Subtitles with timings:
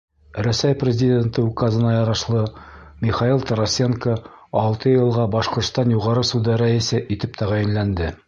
[0.45, 2.41] Рәсәй Президенты Указына ярашлы,
[3.07, 4.15] Михаил Тарасенко
[4.63, 8.13] алты йылға Башҡортостан Юғары суды рәйесе итеп тәғәйенләнде.